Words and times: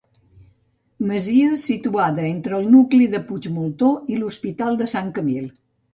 Masia 1.09 1.59
situada 1.65 2.25
entre 2.29 2.57
el 2.61 2.65
nucli 2.77 3.09
de 3.15 3.21
Puigmoltó 3.29 3.91
i 4.15 4.19
l'Hospital 4.23 4.81
de 4.81 4.89
Sant 4.95 5.13
Camil. 5.21 5.47